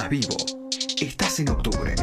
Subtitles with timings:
[0.00, 0.36] Estás vivo.
[0.98, 1.94] Estás en octubre.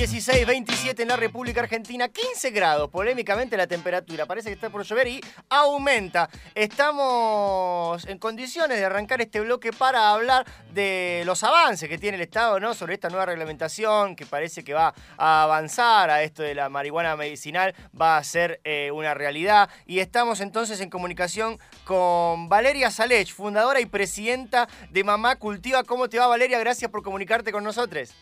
[0.00, 4.82] 16, 27 en la República Argentina, 15 grados, polémicamente la temperatura, parece que está por
[4.82, 5.20] llover y
[5.50, 6.30] aumenta.
[6.54, 12.22] Estamos en condiciones de arrancar este bloque para hablar de los avances que tiene el
[12.22, 12.72] Estado ¿no?
[12.72, 17.14] sobre esta nueva reglamentación que parece que va a avanzar a esto de la marihuana
[17.14, 19.68] medicinal, va a ser eh, una realidad.
[19.84, 25.84] Y estamos entonces en comunicación con Valeria Salech, fundadora y presidenta de Mamá Cultiva.
[25.84, 26.58] ¿Cómo te va Valeria?
[26.58, 28.14] Gracias por comunicarte con nosotros.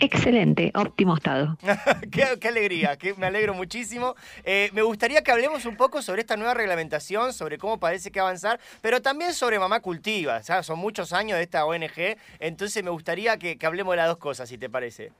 [0.00, 1.58] Excelente, óptimo estado.
[2.10, 4.14] qué, alegría, me alegro muchísimo.
[4.44, 8.18] Eh, me gustaría que hablemos un poco sobre esta nueva reglamentación, sobre cómo parece que
[8.18, 10.42] avanzar, pero también sobre Mamá Cultiva.
[10.62, 14.18] Son muchos años de esta ONG, entonces me gustaría que, que hablemos de las dos
[14.18, 15.12] cosas, si te parece.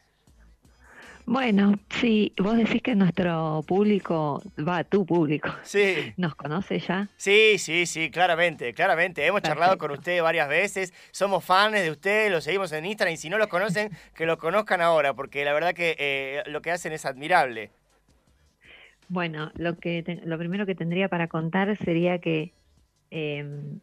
[1.30, 6.12] Bueno, sí, vos decís que nuestro público, va, tu público, sí.
[6.16, 7.08] ¿nos conoce ya?
[7.16, 9.24] Sí, sí, sí, claramente, claramente.
[9.24, 13.16] Hemos charlado con usted varias veces, somos fans de usted, lo seguimos en Instagram y
[13.16, 16.72] si no lo conocen, que lo conozcan ahora, porque la verdad que eh, lo que
[16.72, 17.70] hacen es admirable.
[19.08, 22.50] Bueno, lo, que lo primero que tendría para contar sería que
[23.12, 23.78] em,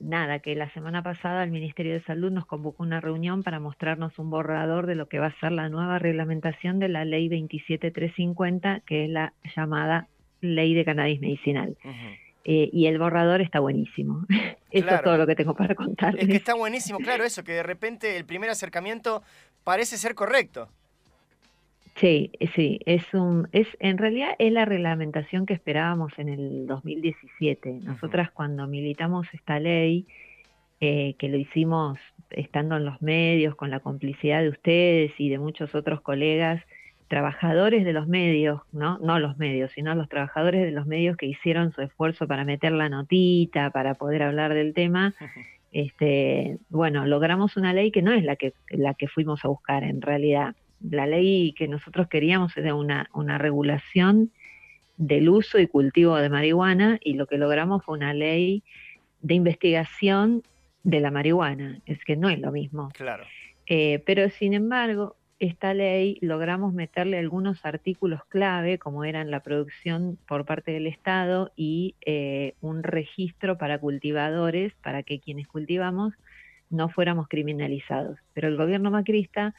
[0.00, 4.18] nada, que la semana pasada el Ministerio de Salud nos convocó una reunión para mostrarnos
[4.18, 8.80] un borrador de lo que va a ser la nueva reglamentación de la ley 27350,
[8.80, 10.08] que es la llamada
[10.40, 11.76] ley de cannabis medicinal.
[12.44, 14.26] Eh, y el borrador está buenísimo.
[14.70, 16.18] Eso es todo lo que tengo para contar.
[16.18, 19.22] Es que está buenísimo, claro, eso, que de repente el primer acercamiento
[19.64, 20.70] parece ser correcto.
[21.96, 27.80] Sí, sí, es un, es, en realidad es la reglamentación que esperábamos en el 2017.
[27.84, 30.06] Nosotras cuando militamos esta ley,
[30.80, 31.98] eh, que lo hicimos
[32.30, 36.62] estando en los medios, con la complicidad de ustedes y de muchos otros colegas,
[37.08, 38.98] trabajadores de los medios, ¿no?
[38.98, 42.72] No los medios, sino los trabajadores de los medios que hicieron su esfuerzo para meter
[42.72, 45.14] la notita, para poder hablar del tema.
[45.72, 49.84] Este, bueno, logramos una ley que no es la que, la que fuimos a buscar
[49.84, 50.56] en realidad
[50.88, 54.30] la ley que nosotros queríamos era una, una regulación
[54.96, 58.62] del uso y cultivo de marihuana y lo que logramos fue una ley
[59.20, 60.42] de investigación
[60.82, 61.80] de la marihuana.
[61.86, 62.90] Es que no es lo mismo.
[62.94, 63.24] Claro.
[63.66, 70.18] Eh, pero sin embargo, esta ley logramos meterle algunos artículos clave, como eran la producción
[70.28, 76.14] por parte del Estado y eh, un registro para cultivadores, para que quienes cultivamos
[76.70, 78.18] no fuéramos criminalizados.
[78.34, 79.54] Pero el gobierno macrista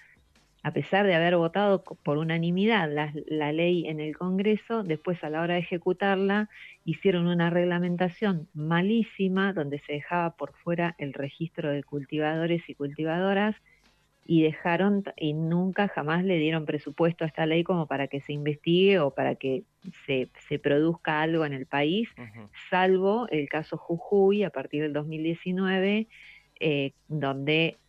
[0.63, 5.41] a pesar de haber votado por unanimidad la, ley en el Congreso, después a la
[5.41, 6.49] hora de ejecutarla
[6.85, 13.57] hicieron una reglamentación malísima donde se dejaba por fuera el registro de cultivadores y cultivadoras
[14.25, 18.31] y dejaron y nunca jamás le dieron presupuesto a esta ley como para que se
[18.31, 19.63] investigue o para que
[20.05, 20.29] se,
[20.59, 22.07] produzca algo en el país,
[22.69, 26.07] salvo el caso Jujuy a partir del 2019,
[26.61, 27.79] eh, donde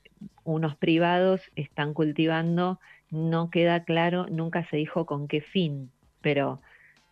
[0.45, 2.81] unos privados están cultivando,
[3.11, 5.91] no queda claro, nunca se dijo con qué fin,
[6.21, 6.61] pero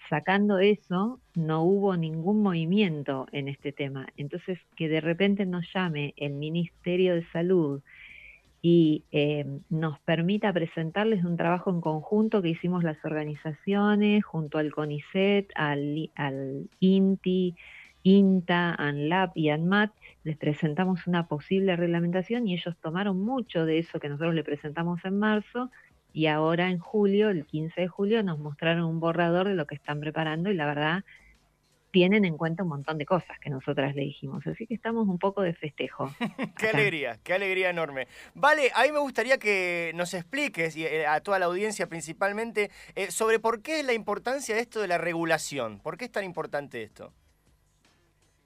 [0.09, 4.06] sacando eso, no hubo ningún movimiento en este tema.
[4.17, 7.81] Entonces, que de repente nos llame el Ministerio de Salud
[8.61, 14.72] y eh, nos permita presentarles un trabajo en conjunto que hicimos las organizaciones junto al
[14.72, 17.56] CONICET, al, al INTI,
[18.05, 19.93] INTA, ANLAP y ANMAT,
[20.25, 25.05] les presentamos una posible reglamentación y ellos tomaron mucho de eso que nosotros le presentamos
[25.05, 25.71] en marzo
[26.12, 29.75] y ahora en julio, el 15 de julio, nos mostraron un borrador de lo que
[29.75, 31.05] están preparando y la verdad
[31.91, 34.47] tienen en cuenta un montón de cosas que nosotras le dijimos.
[34.47, 36.12] Así que estamos un poco de festejo.
[36.59, 38.09] qué alegría, qué alegría enorme.
[38.34, 42.71] Vale, a mí me gustaría que nos expliques, y eh, a toda la audiencia principalmente,
[42.94, 45.81] eh, sobre por qué es la importancia de esto de la regulación.
[45.81, 47.12] ¿Por qué es tan importante esto?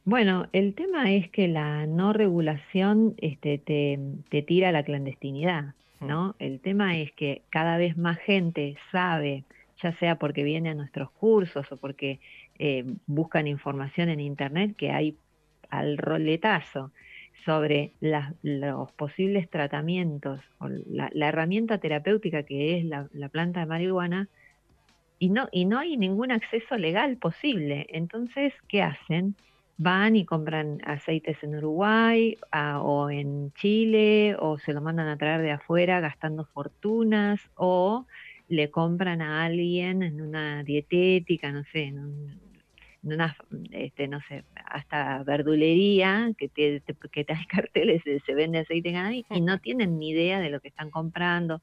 [0.06, 5.74] Bueno, el tema es que la no regulación este, te, te tira a la clandestinidad,
[5.98, 6.06] hmm.
[6.06, 6.36] ¿no?
[6.38, 9.42] El tema es que cada vez más gente sabe,
[9.82, 12.20] ya sea porque viene a nuestros cursos o porque
[12.60, 15.16] eh, buscan información en Internet, que hay
[15.70, 16.92] al roletazo
[17.44, 24.28] sobre los posibles tratamientos o la, herramienta terapéutica que es la, la, planta de marihuana
[25.18, 27.88] y no, y no hay ningún acceso legal posible.
[27.90, 29.34] Entonces, ¿qué hacen?
[29.78, 32.36] Van y compran aceites en Uruguay
[32.80, 38.06] o en Chile o se lo mandan a traer de afuera gastando fortunas o
[38.48, 42.38] le compran a alguien en una dietética, no sé, en,
[43.02, 43.36] una,
[43.70, 46.82] este, no sé, hasta verdulería que te,
[47.12, 50.50] que te hay carteles de se vende aceite cannabis y no tienen ni idea de
[50.50, 51.60] lo que están comprando,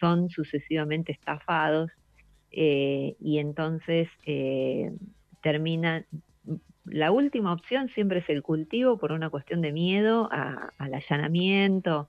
[0.00, 1.90] son sucesivamente estafados
[2.50, 4.92] eh, y entonces eh,
[5.42, 6.04] termina,
[6.90, 12.08] la última opción siempre es el cultivo por una cuestión de miedo al allanamiento,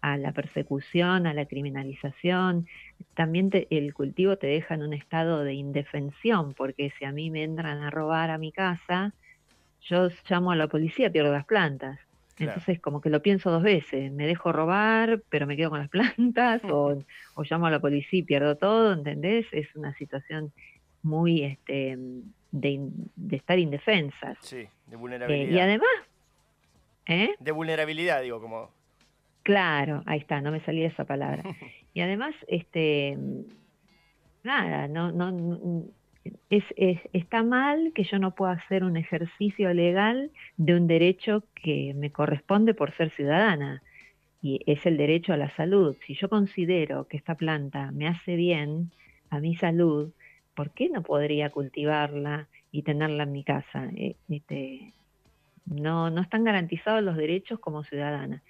[0.00, 2.66] a la persecución, a la criminalización.
[3.14, 7.42] También el cultivo te deja en un estado de indefensión, porque si a mí me
[7.42, 9.12] entran a robar a mi casa,
[9.82, 11.98] yo llamo a la policía, pierdo las plantas.
[12.38, 15.88] Entonces como que lo pienso dos veces, me dejo robar, pero me quedo con las
[16.16, 17.02] plantas, o,
[17.50, 19.46] llamo a la policía y pierdo todo, ¿entendés?
[19.52, 20.52] Es una situación
[21.02, 21.96] muy este,
[22.50, 22.90] de,
[23.30, 24.38] estar indefensas.
[24.40, 25.50] Sí, de vulnerabilidad.
[25.50, 25.88] Eh, y además...
[27.06, 27.34] ¿eh?
[27.38, 28.70] De vulnerabilidad, digo, como...
[29.42, 31.42] Claro, ahí está, no me salía esa palabra.
[31.94, 33.18] Y además, este,
[34.44, 35.84] nada, no, no,
[36.50, 36.64] es,
[37.12, 42.12] está mal que yo no pueda hacer un ejercicio legal de un derecho que me
[42.12, 43.82] corresponde por ser ciudadana,
[44.40, 45.96] y es el derecho a la salud.
[46.06, 48.92] Si yo considero que esta planta me hace bien
[49.30, 50.12] a mi salud,
[50.58, 53.88] ¿por qué no podría cultivarla y tenerla en mi casa?
[53.94, 54.92] Eh, este,
[55.66, 58.42] no, no están garantizados los derechos como ciudadana.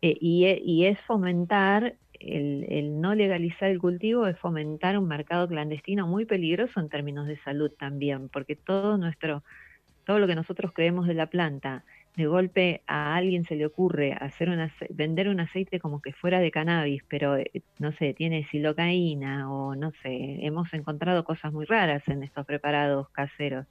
[0.00, 6.06] Eh, e, y, es fomentar, el, no legalizar el cultivo es fomentar un mercado clandestino
[6.06, 9.42] muy peligroso en términos de salud también, porque todo nuestro,
[10.06, 11.82] todo lo que nosotros creemos de la planta,
[12.16, 16.38] de golpe a alguien se le ocurre hacer una, vender un aceite como que fuera
[16.40, 21.64] de cannabis, pero eh, no sé, tiene silocaína o no sé, hemos encontrado cosas muy
[21.64, 23.66] raras en estos preparados caseros.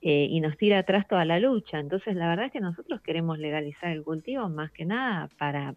[0.00, 1.80] Eh, y nos tira atrás toda la lucha.
[1.80, 5.74] Entonces, la verdad es que nosotros queremos legalizar el cultivo más que nada para,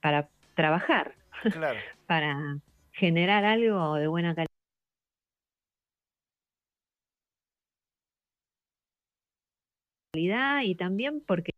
[0.00, 1.14] para trabajar,
[2.06, 2.58] para
[2.92, 4.49] generar algo de buena calidad
[10.64, 11.52] y también porque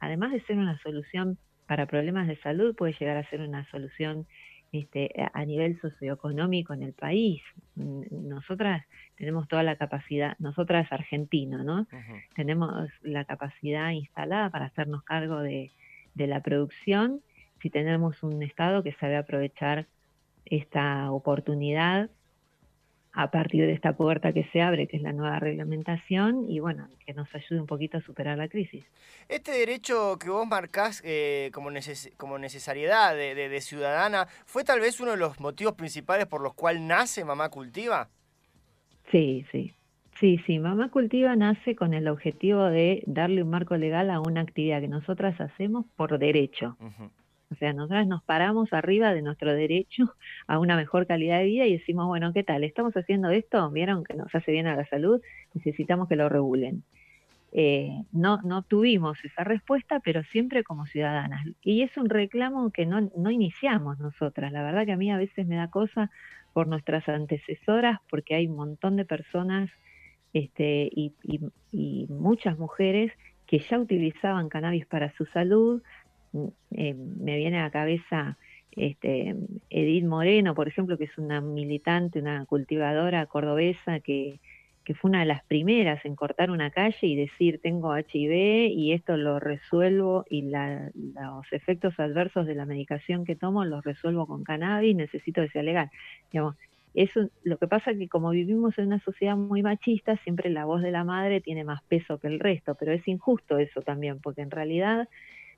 [0.00, 4.26] además de ser una solución para problemas de salud, puede llegar a ser una solución
[4.72, 7.42] este, a nivel socioeconómico en el país.
[7.74, 8.84] Nosotras
[9.16, 11.86] tenemos toda la capacidad, nosotras argentinos, ¿no?
[12.34, 15.72] Tenemos la capacidad instalada para hacernos cargo de,
[16.14, 17.20] de la producción
[17.60, 19.86] si tenemos un Estado que sabe aprovechar
[20.44, 22.10] esta oportunidad
[23.16, 26.88] a partir de esta puerta que se abre, que es la nueva reglamentación, y bueno,
[27.06, 28.84] que nos ayude un poquito a superar la crisis.
[29.26, 31.70] Este derecho que vos marcás eh, como,
[32.18, 36.82] como necesariedad de, ciudadana, ¿fue tal vez uno de los motivos principales por los cuales
[36.82, 38.10] nace Mamá Cultiva?
[39.10, 39.72] Sí, sí.
[40.20, 44.42] Sí, sí, Mamá Cultiva nace con el objetivo de darle un marco legal a una
[44.42, 46.76] actividad que nosotras hacemos por derecho.
[47.50, 50.14] O sea, nosotras nos paramos arriba de nuestro derecho
[50.46, 52.64] a una mejor calidad de vida y decimos, bueno, ¿qué tal?
[52.64, 53.70] ¿Estamos haciendo esto?
[53.70, 55.20] ¿Vieron que nos hace bien a la salud?
[55.54, 56.82] Necesitamos que lo regulen.
[57.52, 61.46] Eh, no, no tuvimos esa respuesta, pero siempre como ciudadanas.
[61.62, 64.52] Y es un reclamo que no, iniciamos nosotras.
[64.52, 66.10] La verdad que a mí a veces me da cosa
[66.52, 69.70] por nuestras antecesoras, porque hay un montón de personas
[70.32, 71.14] este, y,
[71.72, 73.12] y muchas mujeres
[73.46, 75.82] que ya utilizaban cannabis para su salud,
[76.70, 78.36] eh, me viene a la cabeza
[78.76, 79.34] este,
[79.70, 84.38] Edith Moreno, por ejemplo, que es una militante, una cultivadora cordobesa que,
[85.00, 89.16] fue una de las primeras en cortar una calle y decir tengo HIV y esto
[89.16, 94.94] lo resuelvo y los efectos adversos de la medicación que tomo los resuelvo con cannabis,
[94.94, 95.90] necesito que sea legal.
[96.30, 96.54] Digamos,
[96.94, 100.64] eso, lo que pasa es que como vivimos en una sociedad muy machista, siempre la
[100.64, 104.20] voz de la madre tiene más peso que el resto, pero es injusto eso también,
[104.20, 105.08] porque en realidad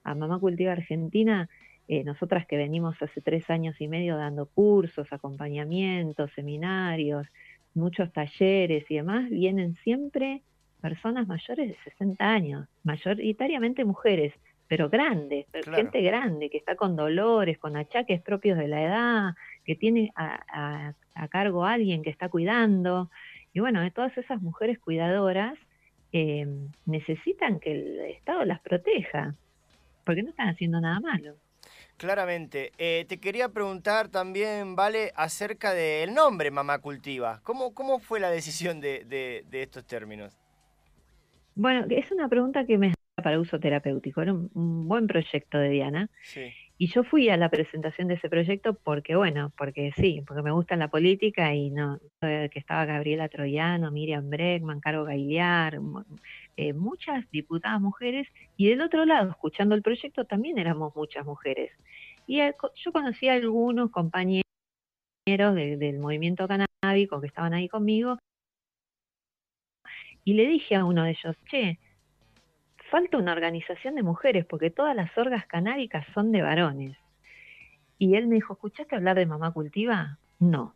[0.05, 1.49] a Mamá Cultiva Argentina,
[1.88, 7.26] eh, nosotras que venimos hace tres años y medio dando cursos, acompañamientos, seminarios,
[7.75, 10.43] muchos talleres y demás, vienen siempre
[10.83, 14.35] personas mayores de 60 años, mayoritariamente mujeres,
[14.69, 19.75] pero grandes, gente grande, que está con dolores, con achaques propios de la edad, que
[19.75, 20.93] tiene a,
[21.31, 23.11] cargo a alguien que está cuidando.
[23.55, 25.55] Y bueno, de todas esas mujeres cuidadoras
[26.12, 26.47] eh,
[26.85, 29.35] necesitan que el Estado las proteja
[30.09, 31.37] porque no están haciendo nada malo.
[31.99, 32.73] Claramente.
[32.79, 37.43] Eh, te quería preguntar también, Vale, acerca del nombre Mamá Cultiva.
[37.43, 40.41] ¿Cómo, cómo fue la decisión de, de, estos términos?
[41.55, 44.23] Bueno, es una pregunta que me para uso terapéutico.
[44.23, 46.09] Era un, un buen proyecto de Diana.
[46.23, 46.55] Sí.
[46.79, 50.53] Y yo fui a la presentación de ese proyecto porque, bueno, porque sí, porque me
[50.53, 55.81] gusta la política y no, que estaba Gabriela Troyano, Miriam Bregman, Caro Gailiar,
[56.59, 61.71] eh, muchas diputadas mujeres, y del otro lado, escuchando el proyecto, también éramos muchas mujeres.
[62.27, 64.43] Y yo conocí a algunos compañeros
[65.25, 68.19] del movimiento canábico que estaban ahí conmigo,
[70.25, 71.79] y le dije a uno de ellos, che,
[72.91, 76.97] falta una organización de mujeres porque todas las orgas canábicas son de varones.
[77.99, 80.19] Y él me dijo, ¿escuchaste hablar de mamá cultiva?
[80.41, 80.75] No.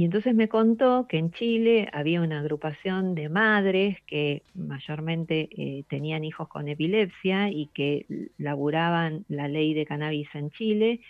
[0.00, 5.84] Y entonces me contó que en Chile había una agrupación de madres que mayormente eh,
[5.90, 8.06] tenían hijos con epilepsia y que
[8.38, 11.00] laburaban la ley de cannabis en Chile.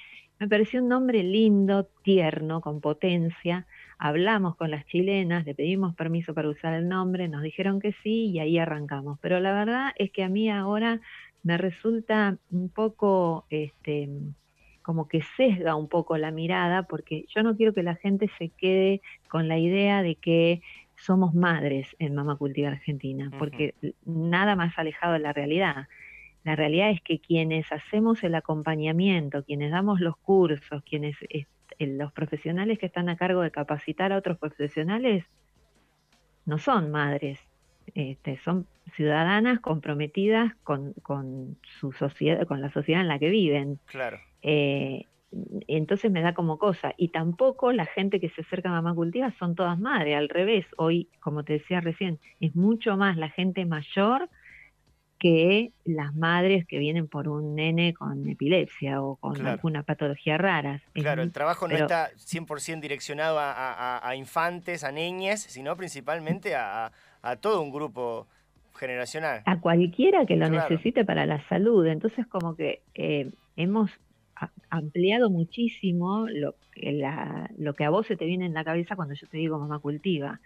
[0.40, 3.64] Me pareció un nombre lindo, tierno, con potencia.
[3.97, 8.30] Hablamos con las chilenas, le pedimos permiso para usar el nombre, nos dijeron que sí
[8.30, 9.20] y ahí arrancamos.
[9.23, 11.00] Pero la verdad es que a mí ahora
[11.44, 14.09] me resulta un poco este,
[14.82, 18.49] como que sesga un poco la mirada, porque yo no quiero que la gente se
[18.49, 20.62] quede con la idea de que
[20.96, 25.88] somos madres en Mama Cultiva Argentina, porque nada más alejado de la realidad.
[26.44, 31.16] La realidad es que quienes hacemos el acompañamiento, quienes damos los cursos, quienes
[31.78, 35.25] los profesionales que están a cargo de capacitar a otros profesionales,
[36.44, 37.38] no son madres,
[37.94, 38.66] este, son
[38.97, 43.78] ciudadanas comprometidas con, con, su sociedad, con la sociedad en la que viven.
[43.87, 44.18] Claro.
[44.42, 45.06] Eh,
[45.68, 46.92] entonces me da como cosa.
[46.97, 50.66] Y tampoco la gente que se acerca a Mamá Cultiva son todas madres, al revés.
[50.76, 54.28] Hoy, como te decía recién, es mucho más la gente mayor
[55.20, 60.82] que las madres que vienen por un nene con epilepsia o con alguna patología rara.
[60.94, 66.90] Claro, el trabajo no está 100% direccionado a, infantes, a niñas, sino principalmente a,
[67.41, 68.27] todo un grupo
[68.77, 69.43] generacional.
[69.45, 71.87] A cualquiera que lo necesite para la salud.
[71.87, 73.91] Entonces, como que eh, hemos
[74.71, 76.55] ampliado muchísimo lo,
[77.59, 79.79] lo que a vos se te viene en la cabeza cuando yo te digo mamá
[79.79, 80.41] cultiva.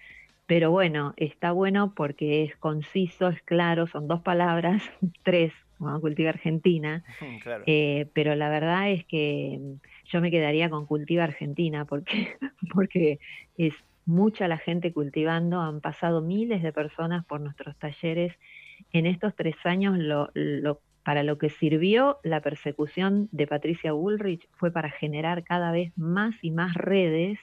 [0.47, 4.83] Pero bueno, está bueno porque es conciso, es claro, son dos palabras,
[5.23, 7.05] tres, mamá cultiva argentina.
[7.67, 9.59] Eh, pero la verdad es que
[10.07, 12.37] yo me quedaría con cultiva argentina porque,
[12.75, 13.19] porque
[13.57, 13.75] es
[14.07, 18.33] mucha la gente cultivando, han pasado miles de personas por nuestros talleres.
[18.93, 24.49] En estos tres años lo, lo para lo que sirvió la persecución de Patricia Bullrich
[24.53, 27.39] fue para generar cada vez más y más redes,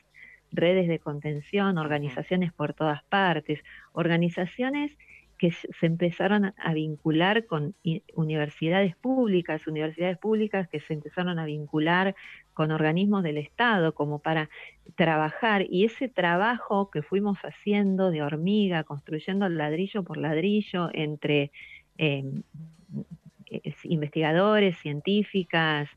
[0.51, 3.63] redes de contención, organizaciones por todas partes,
[3.93, 4.97] organizaciones
[5.41, 7.73] que se empezaron a vincular con
[8.13, 12.13] universidades públicas, universidades públicas que se empezaron a vincular
[12.53, 14.51] con organismos del Estado como para
[14.93, 15.65] trabajar.
[15.67, 21.51] Y ese trabajo que fuimos haciendo de hormiga, construyendo ladrillo por ladrillo entre
[21.97, 22.23] eh,
[23.85, 25.89] investigadores, científicas,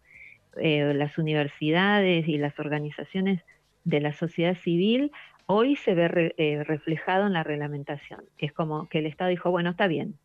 [0.56, 3.44] eh, las universidades y las organizaciones
[3.84, 5.12] de la sociedad civil,
[5.46, 8.24] hoy se ve eh, reflejado en la reglamentación.
[8.38, 10.18] Es como que el Estado dijo, bueno, está bien,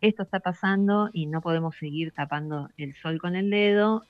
[0.00, 4.04] esto está pasando y no podemos seguir tapando el sol con el dedo,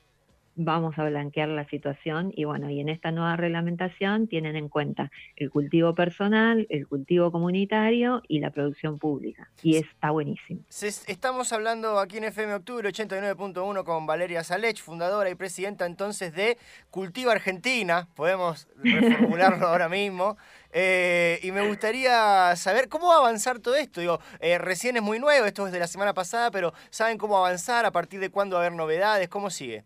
[0.65, 5.11] vamos a blanquear la situación y bueno, y en esta nueva reglamentación tienen en cuenta
[5.37, 9.51] el cultivo personal, el cultivo comunitario y la producción pública.
[9.63, 10.61] Y está buenísimo.
[10.69, 16.59] Estamos hablando aquí en FM Octubre 89.1 con Valeria Salech, fundadora y presidenta entonces de
[16.91, 18.09] Cultiva Argentina.
[18.15, 20.37] Podemos reformularlo ahora mismo.
[20.73, 24.01] Eh, y me gustaría saber cómo va a avanzar todo esto.
[24.01, 27.37] Digo, eh, recién es muy nuevo, esto es de la semana pasada, pero ¿saben cómo
[27.39, 27.87] avanzar?
[27.87, 29.29] ¿A partir de cuándo va a haber novedades?
[29.29, 29.85] ¿Cómo sigue?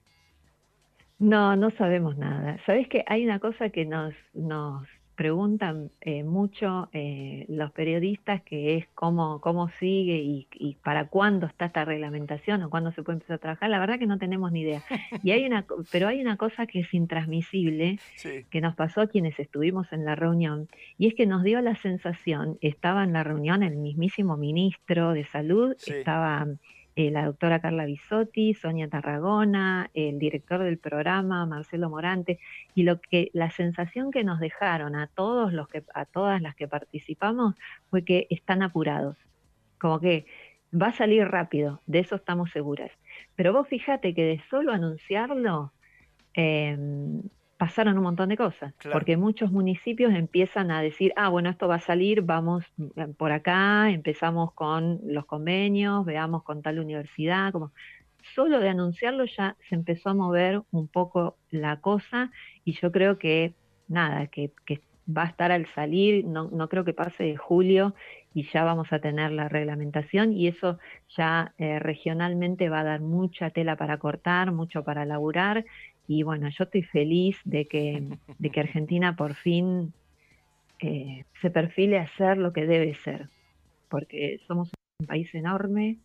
[1.25, 2.59] No, no sabemos nada.
[2.67, 8.77] Sabes que hay una cosa que nos, nos preguntan eh, mucho eh, los periodistas que
[8.77, 13.17] es cómo, cómo sigue y, y, para cuándo está esta reglamentación o cuándo se puede
[13.17, 13.71] empezar a trabajar.
[13.71, 14.83] La verdad que no tenemos ni idea.
[15.23, 17.99] Y hay una, pero hay una cosa que es intransmisible
[18.51, 21.77] que nos pasó a quienes estuvimos en la reunión y es que nos dio la
[21.77, 26.47] sensación, estaba en la reunión el mismísimo ministro de salud, estaba
[26.97, 32.39] eh, la doctora Carla Bisotti, Sonia Tarragona, el director del programa, Marcelo Morante,
[32.75, 36.55] y lo que la sensación que nos dejaron a todos los que, a todas las
[36.55, 37.55] que participamos
[37.91, 39.17] fue que están apurados.
[39.79, 40.27] Como que
[40.73, 42.93] va a salir rápido, de eso estamos seguras.
[43.35, 45.73] Pero vos fíjate que de solo anunciarlo,
[46.35, 46.77] eh,
[47.65, 51.77] pasaron un montón de cosas, porque muchos municipios empiezan a decir, ah, bueno, esto va
[51.77, 52.63] a salir, vamos
[52.97, 57.73] eh, por acá, empezamos con los convenios, veamos con tal universidad, como
[58.35, 62.31] solo de anunciarlo ya se empezó a mover un poco la cosa
[62.67, 63.55] y yo creo que
[63.89, 64.53] nada, que,
[65.07, 67.95] va a estar al salir, no, no, creo que pase de julio
[68.35, 70.79] y ya vamos a tener la reglamentación y eso
[71.17, 75.65] ya eh, regionalmente va a dar mucha tela para cortar, mucho para laburar
[76.07, 78.03] y bueno, yo estoy feliz de que,
[78.39, 79.93] de que Argentina por fin
[80.81, 83.29] eh, se perfile a ser lo que debe ser,
[83.89, 84.71] porque somos
[85.01, 85.99] un país enorme,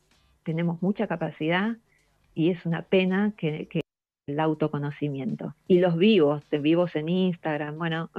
[0.44, 1.78] tenemos mucha capacidad
[2.34, 3.68] y es una pena que,
[4.28, 5.56] el autoconocimiento.
[5.68, 8.12] Y los vivos, vivos en Instagram, bueno,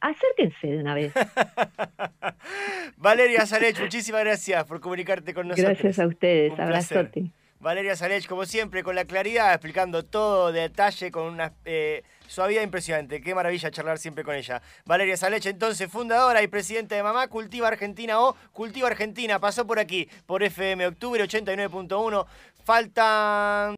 [0.00, 1.12] acérquense de una vez.
[2.96, 5.78] Valeria Salech, muchísimas gracias por comunicarte con nosotros.
[5.78, 7.30] Gracias a ustedes, abrazote.
[7.62, 12.62] Valeria Salech, como siempre, con la claridad, explicando todo de detalle, con una eh, Suavidad
[12.62, 13.20] impresionante.
[13.20, 14.60] Qué maravilla charlar siempre con ella.
[14.84, 19.38] Valeria Saleche, entonces, fundadora y presidenta de Mamá Cultiva Argentina o Cultiva Argentina.
[19.38, 22.26] Pasó por aquí, por FM Octubre 89.1.
[22.64, 23.70] Faltan